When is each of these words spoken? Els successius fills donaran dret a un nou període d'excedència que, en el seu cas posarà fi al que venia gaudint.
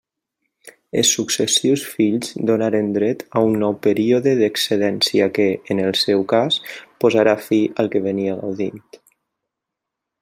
Els 0.99 1.09
successius 1.17 1.83
fills 1.89 2.31
donaran 2.51 2.89
dret 2.95 3.21
a 3.35 3.43
un 3.49 3.53
nou 3.65 3.77
període 3.83 4.33
d'excedència 4.41 5.29
que, 5.39 5.47
en 5.75 5.83
el 5.85 5.93
seu 6.05 6.25
cas 6.33 6.59
posarà 7.05 7.37
fi 7.51 7.61
al 7.85 7.93
que 7.97 8.03
venia 8.09 8.39
gaudint. 8.43 8.85